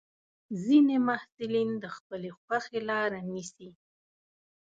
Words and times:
ځینې 0.63 0.95
محصلین 1.07 1.69
د 1.83 1.85
خپلې 1.95 2.29
خوښې 2.39 2.79
لاره 2.89 3.19
نیسي. 3.31 3.69